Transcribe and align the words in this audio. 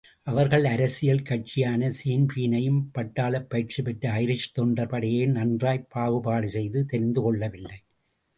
அவர்கள் 0.23 0.65
அரசியல் 0.65 1.21
கட்சியான 1.21 1.91
ஸின்பீனையும், 2.03 2.79
பட்டாளப் 2.91 3.49
பயிற்சிபெற்ற 3.49 4.11
ஐரிஷ் 4.11 4.49
தொண்டர் 4.53 4.87
படையையும் 4.87 5.31
நன்றாய்ப் 5.31 5.87
பாகுபாடு 5.89 6.49
செய்து 6.49 6.85
தெரிந்துகொள்ளவில்லை. 6.91 7.77